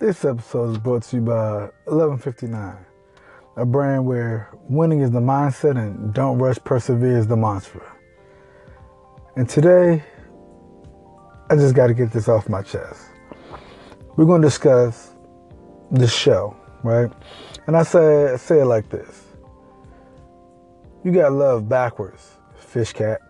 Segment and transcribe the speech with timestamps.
[0.00, 2.74] This episode is brought to you by 1159,
[3.58, 7.82] a brand where winning is the mindset and don't rush persevere is the mantra.
[9.36, 10.02] And today,
[11.50, 13.10] I just got to get this off my chest.
[14.16, 15.12] We're going to discuss
[15.90, 17.12] the show, right?
[17.66, 19.24] And I say, say it like this
[21.04, 23.20] You got love backwards, fish cat.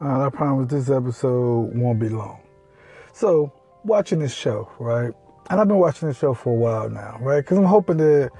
[0.00, 2.38] Uh, I promise this episode won't be long.
[3.12, 3.52] So,
[3.82, 5.12] watching this show, right?
[5.50, 7.40] And I've been watching this show for a while now, right?
[7.40, 8.30] Because I'm hoping that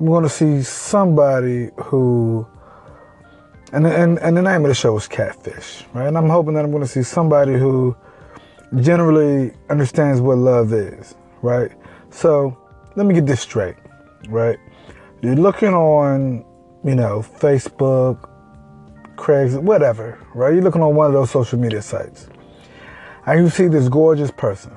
[0.00, 2.44] I'm going to see somebody who,
[3.72, 6.08] and, and and the name of the show is Catfish, right?
[6.08, 7.96] And I'm hoping that I'm going to see somebody who
[8.80, 11.70] generally understands what love is, right?
[12.10, 12.58] So,
[12.96, 13.76] let me get this straight,
[14.28, 14.58] right?
[15.22, 16.44] You're looking on,
[16.82, 18.28] you know, Facebook,
[19.16, 20.54] Craigslist, whatever, right?
[20.54, 22.28] You're looking on one of those social media sites.
[23.26, 24.76] And you see this gorgeous person,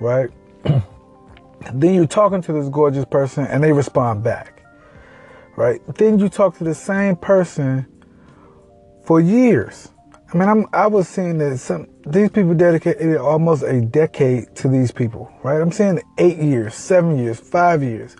[0.00, 0.30] right?
[1.72, 4.62] then you're talking to this gorgeous person and they respond back,
[5.56, 5.80] right?
[5.96, 7.86] Then you talk to the same person
[9.04, 9.88] for years.
[10.32, 14.68] I mean, I'm, I was seeing that some these people dedicated almost a decade to
[14.68, 15.60] these people, right?
[15.60, 18.14] I'm saying eight years, seven years, five years,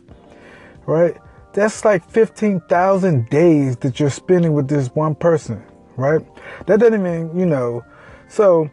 [0.87, 1.17] right?
[1.59, 5.61] That's like 15,000 days that you're spending with this one person,
[5.97, 6.25] right?
[6.67, 7.85] That doesn't mean, you know,
[8.29, 8.71] so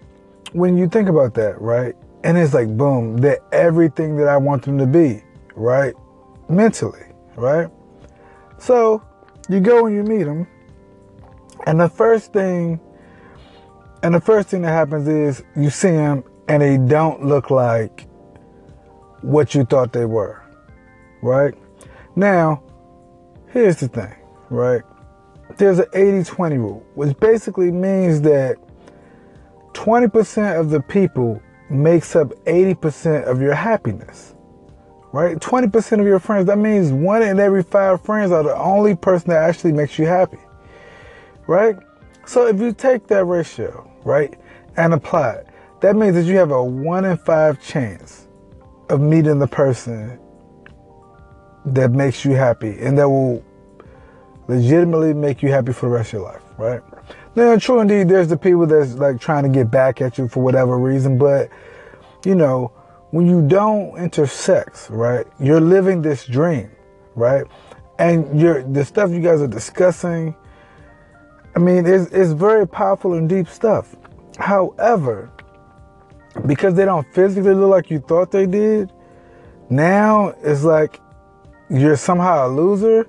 [0.53, 1.95] when you think about that, right?
[2.23, 5.23] And it's like, boom, they're everything that I want them to be,
[5.55, 5.95] right?
[6.47, 7.71] Mentally, right?
[8.59, 9.03] So
[9.49, 10.45] you go and you meet them,
[11.65, 12.79] and the first thing,
[14.03, 18.07] and the first thing that happens is you see them and they don't look like
[19.23, 20.43] what you thought they were,
[21.23, 21.55] right?
[22.15, 22.61] Now,
[23.51, 24.13] here's the thing,
[24.49, 24.81] right?
[25.57, 28.57] There's an 80 20 rule, which basically means that
[29.73, 34.35] 20% of the people makes up 80% of your happiness,
[35.11, 35.37] right?
[35.37, 39.29] 20% of your friends, that means one in every five friends are the only person
[39.29, 40.39] that actually makes you happy,
[41.47, 41.75] right?
[42.25, 44.37] So if you take that ratio, right,
[44.77, 45.47] and apply it,
[45.81, 48.27] that means that you have a one in five chance
[48.89, 50.19] of meeting the person
[51.65, 53.43] that makes you happy and that will
[54.47, 56.81] legitimately make you happy for the rest of your life, right?
[57.35, 60.41] Now, true indeed, there's the people that's like trying to get back at you for
[60.41, 61.49] whatever reason, but
[62.23, 62.71] you know,
[63.11, 66.71] when you don't intersect, right, you're living this dream,
[67.15, 67.45] right?
[67.99, 70.35] And you're the stuff you guys are discussing,
[71.55, 73.95] I mean, it's, it's very powerful and deep stuff.
[74.37, 75.31] However,
[76.45, 78.91] because they don't physically look like you thought they did,
[79.69, 80.99] now it's like
[81.69, 83.07] you're somehow a loser,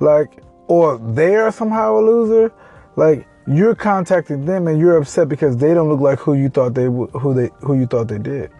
[0.00, 2.52] like, or they are somehow a loser,
[2.96, 6.74] like you're contacting them and you're upset because they don't look like who you thought
[6.74, 8.50] they who they who you thought they did,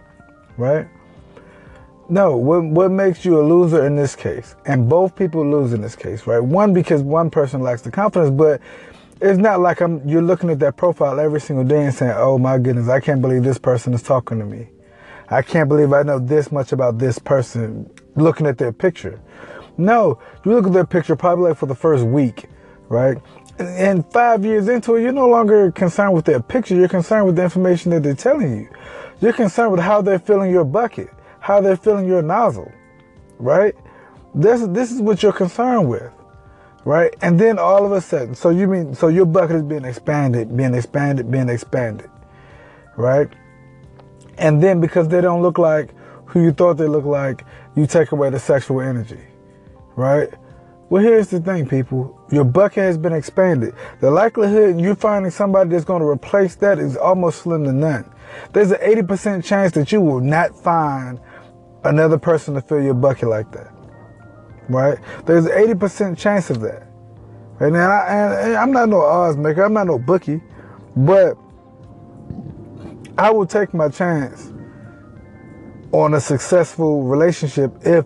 [0.57, 0.87] right?
[2.09, 5.81] No, what what makes you a loser in this case, and both people lose in
[5.81, 6.39] this case, right?
[6.39, 8.61] One because one person lacks the confidence, but
[9.19, 12.37] it's not like I'm you're looking at that profile every single day and saying, "Oh
[12.37, 14.69] my goodness, I can't believe this person is talking to me."
[15.29, 19.19] I can't believe I know this much about this person looking at their picture.
[19.77, 22.45] No, you look at their picture probably like for the first week,
[22.89, 23.17] right?
[23.59, 26.75] And five years into it, you're no longer concerned with their picture.
[26.75, 28.69] You're concerned with the information that they're telling you.
[29.19, 32.71] You're concerned with how they're filling your bucket, how they're filling your nozzle,
[33.39, 33.75] right?
[34.33, 36.11] This, this is what you're concerned with,
[36.85, 37.13] right?
[37.21, 40.55] And then all of a sudden, so you mean, so your bucket is being expanded,
[40.55, 42.09] being expanded, being expanded,
[42.95, 43.29] right?
[44.37, 45.93] And then because they don't look like
[46.25, 49.19] who you thought they looked like, you take away the sexual energy,
[49.95, 50.29] right?
[50.89, 52.17] Well, here's the thing, people.
[52.31, 53.75] Your bucket has been expanded.
[53.99, 58.09] The likelihood you finding somebody that's going to replace that is almost slim to none.
[58.53, 61.19] There's an 80% chance that you will not find
[61.83, 63.73] another person to fill your bucket like that.
[64.69, 64.97] Right?
[65.25, 66.87] There's an 80% chance of that.
[67.59, 69.63] And, I, and I'm not no odds maker.
[69.63, 70.41] I'm not no bookie.
[70.95, 71.37] But
[73.17, 74.53] I will take my chance
[75.91, 78.05] on a successful relationship if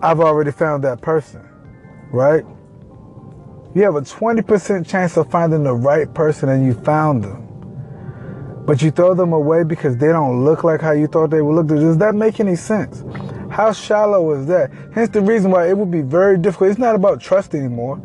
[0.00, 1.46] I've already found that person,
[2.10, 2.44] right?
[3.74, 7.48] You have a 20% chance of finding the right person and you found them.
[8.64, 11.54] But you throw them away because they don't look like how you thought they would
[11.54, 11.66] look.
[11.66, 13.04] Does that make any sense?
[13.50, 14.70] How shallow is that?
[14.94, 16.70] Hence the reason why it would be very difficult.
[16.70, 17.96] It's not about trust anymore,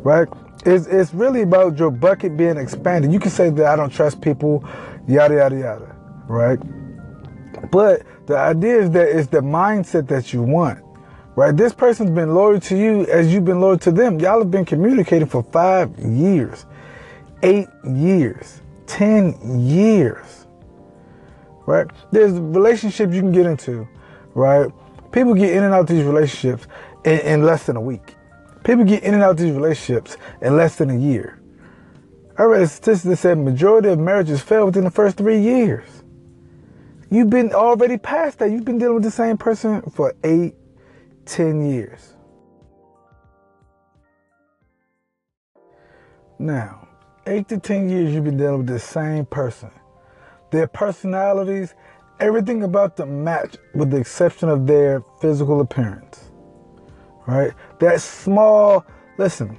[0.00, 0.26] right?
[0.64, 3.12] It's, it's really about your bucket being expanded.
[3.12, 4.64] You can say that I don't trust people,
[5.08, 5.96] yada, yada, yada,
[6.28, 6.58] right?
[7.70, 10.80] But the idea is that it's the mindset that you want,
[11.36, 11.56] right?
[11.56, 14.20] This person's been loyal to you as you've been loyal to them.
[14.20, 16.66] Y'all have been communicating for five years,
[17.42, 20.46] eight years, 10 years,
[21.66, 21.86] right?
[22.12, 23.88] There's relationships you can get into,
[24.34, 24.70] right?
[25.12, 26.66] People get in and out of these relationships
[27.04, 28.14] in, in less than a week.
[28.64, 31.40] People get in and out of these relationships in less than a year.
[32.38, 35.88] I read a statistic that said majority of marriages fail within the first three years.
[37.10, 38.50] You've been already past that.
[38.50, 40.54] You've been dealing with the same person for eight,
[41.24, 42.14] ten years.
[46.38, 46.88] Now,
[47.26, 49.70] eight to ten years you've been dealing with the same person.
[50.50, 51.74] Their personalities,
[52.20, 56.30] everything about them match with the exception of their physical appearance.
[57.26, 57.52] Right?
[57.80, 58.84] That small,
[59.16, 59.58] listen,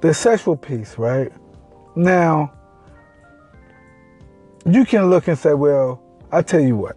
[0.00, 1.30] the sexual piece, right?
[1.98, 2.52] Now,
[4.64, 6.00] you can look and say, well,
[6.30, 6.96] I tell you what,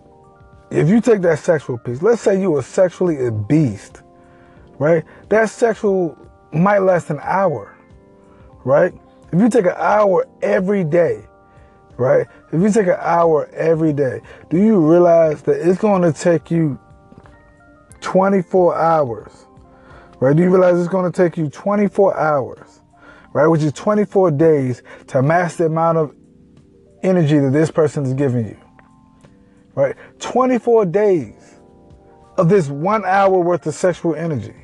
[0.70, 4.04] if you take that sexual piece, let's say you were sexually a beast,
[4.78, 5.04] right?
[5.30, 6.16] That sexual
[6.54, 7.76] might last an hour,
[8.64, 8.94] right?
[9.32, 11.26] If you take an hour every day,
[11.98, 12.28] right?
[12.52, 14.22] If you take an hour every day,
[14.52, 16.80] do you realize that it's going to take you
[18.02, 19.48] 24 hours,
[20.20, 20.36] right?
[20.36, 22.81] Do you realize it's going to take you 24 hours,
[23.34, 23.48] right?
[23.48, 26.16] Which is 24 days to match the amount of
[27.04, 28.58] energy that this person is giving you
[29.76, 29.96] right?
[30.20, 31.60] 24 days
[32.38, 34.56] of this one hour worth of sexual energy.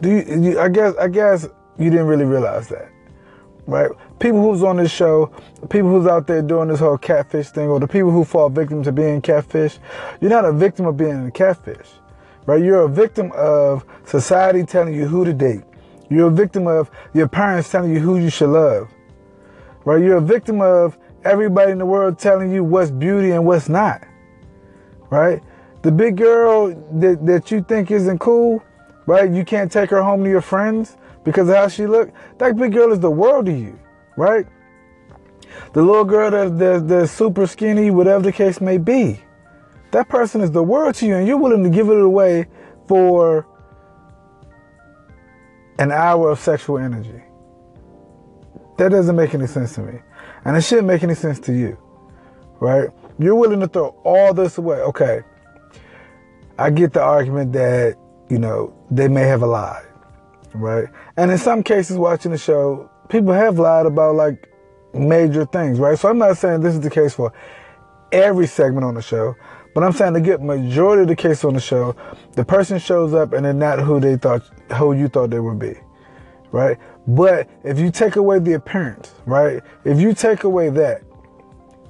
[0.00, 1.46] Do you, you, I guess I guess
[1.78, 2.90] you didn't really realize that,
[3.66, 3.90] right?
[4.18, 5.26] People who's on this show,
[5.68, 8.82] people who's out there doing this whole catfish thing, or the people who fall victim
[8.84, 9.78] to being catfish,
[10.20, 11.88] you're not a victim of being a catfish,
[12.46, 12.62] right?
[12.62, 15.62] You're a victim of society telling you who to date.
[16.10, 18.92] You're a victim of your parents telling you who you should love,
[19.84, 20.02] right?
[20.02, 24.02] You're a victim of everybody in the world telling you what's beauty and what's not.
[25.08, 25.42] Right?
[25.82, 28.62] The big girl that, that you think isn't cool,
[29.06, 29.30] right?
[29.30, 32.10] You can't take her home to your friends because of how she look.
[32.38, 33.78] That big girl is the world to you,
[34.16, 34.46] right?
[35.72, 39.20] The little girl that, that, that's super skinny, whatever the case may be,
[39.90, 42.46] that person is the world to you and you're willing to give it away
[42.86, 43.46] for
[45.80, 47.22] an hour of sexual energy.
[48.76, 49.98] That doesn't make any sense to me.
[50.44, 51.76] And it shouldn't make any sense to you,
[52.60, 52.90] right?
[53.18, 54.76] You're willing to throw all this away.
[54.76, 55.22] Okay.
[56.58, 57.96] I get the argument that,
[58.28, 59.86] you know, they may have lied,
[60.52, 60.86] right?
[61.16, 64.52] And in some cases, watching the show, people have lied about like
[64.92, 65.98] major things, right?
[65.98, 67.32] So I'm not saying this is the case for
[68.12, 69.34] every segment on the show,
[69.74, 71.94] but I'm saying to get majority of the case on the show,
[72.32, 74.42] the person shows up and they're not who they thought,
[74.76, 75.74] who you thought they would be,
[76.50, 76.76] right?
[77.06, 79.62] But if you take away the appearance, right?
[79.84, 81.02] If you take away that,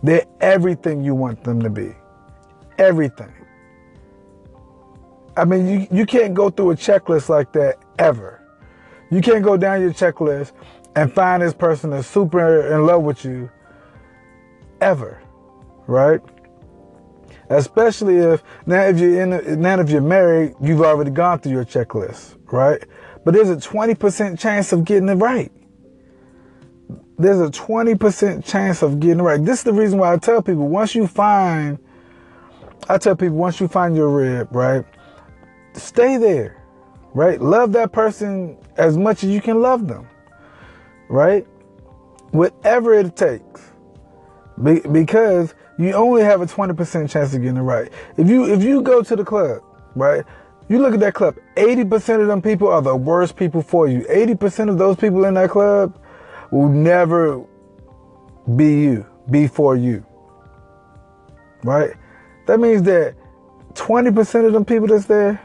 [0.03, 1.94] they're everything you want them to be.
[2.79, 3.32] Everything.
[5.37, 8.43] I mean, you, you can't go through a checklist like that ever.
[9.11, 10.53] You can't go down your checklist
[10.97, 13.50] and find this person that's super in love with you
[14.81, 15.23] ever,
[15.87, 16.21] right?
[17.50, 21.64] Especially if now if you're in now if you're married, you've already gone through your
[21.64, 22.82] checklist, right?
[23.25, 25.50] But there's a 20% chance of getting it right.
[27.19, 29.44] There's a 20% chance of getting it right.
[29.44, 31.79] This is the reason why I tell people once you find,
[32.89, 34.84] I tell people once you find your rib, right?
[35.74, 36.63] Stay there,
[37.15, 37.41] right?
[37.41, 40.08] Love that person as much as you can love them,
[41.08, 41.46] right?
[42.31, 43.72] Whatever it takes.
[44.63, 47.91] Be- because you only have a 20% chance of getting it right.
[48.17, 49.63] If you if you go to the club,
[49.94, 50.25] right?
[50.69, 54.03] You look at that club, 80% of them people are the worst people for you.
[54.03, 55.99] 80% of those people in that club
[56.53, 57.44] will never
[58.55, 60.06] be you, be for you.
[61.65, 61.91] Right?
[62.46, 63.17] That means that
[63.75, 65.41] 20% of them people that's there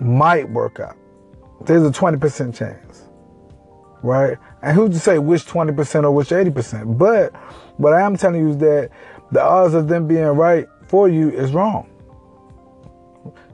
[0.00, 0.96] might work out.
[1.62, 3.08] There's a 20% chance.
[4.02, 4.38] Right?
[4.62, 6.98] And who's to say which 20% or which 80%?
[6.98, 7.34] But
[7.76, 8.90] what I am telling you is that
[9.30, 11.88] the odds of them being right for you is wrong.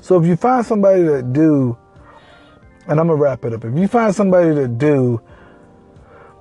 [0.00, 1.76] So if you find somebody that do,
[2.86, 3.64] and I'm gonna wrap it up.
[3.64, 5.20] If you find somebody that do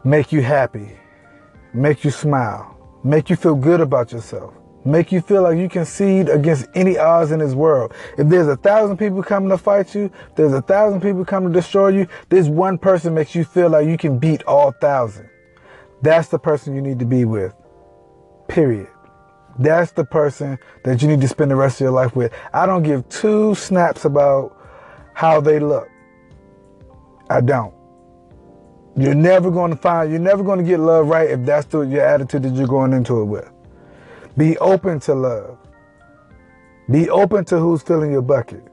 [0.03, 0.97] make you happy,
[1.73, 4.53] make you smile, make you feel good about yourself,
[4.85, 7.93] make you feel like you can seed against any odds in this world.
[8.17, 11.59] If there's a thousand people coming to fight you, there's a thousand people coming to
[11.59, 15.29] destroy you, this one person makes you feel like you can beat all thousand.
[16.01, 17.53] That's the person you need to be with.
[18.47, 18.87] Period.
[19.57, 22.33] That's the person that you need to spend the rest of your life with.
[22.53, 24.57] I don't give two snaps about
[25.13, 25.87] how they look.
[27.29, 27.73] I don't.
[28.95, 31.81] You're never going to find, you're never going to get love right if that's the,
[31.81, 33.49] your attitude that you're going into it with.
[34.37, 35.57] Be open to love.
[36.89, 38.63] Be open to who's filling your bucket.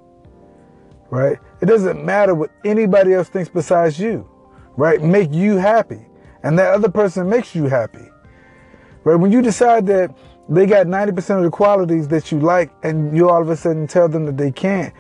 [1.11, 1.39] Right?
[1.61, 4.29] It doesn't matter what anybody else thinks besides you.
[4.77, 5.03] Right?
[5.03, 6.07] Make you happy.
[6.43, 8.09] And that other person makes you happy.
[9.05, 9.17] Right?
[9.17, 10.17] When you decide that
[10.49, 13.87] they got 90% of the qualities that you like and you all of a sudden
[13.87, 14.93] tell them that they can't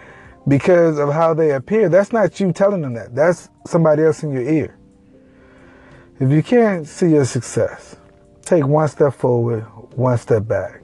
[0.47, 3.14] because of how they appear, that's not you telling them that.
[3.14, 4.79] That's somebody else in your ear.
[6.21, 7.97] If you can't see your success,
[8.43, 10.82] take one step forward, one step back,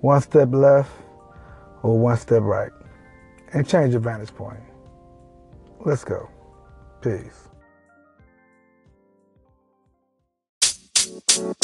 [0.00, 0.90] one step left,
[1.82, 2.72] or one step right,
[3.52, 4.60] and change your vantage point.
[5.84, 6.28] Let's go.
[7.00, 7.48] Peace.
[11.38, 11.54] you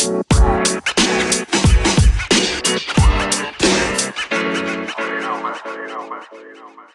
[5.21, 5.55] know, man.
[5.67, 6.23] You know, man.
[6.33, 6.87] You know, man.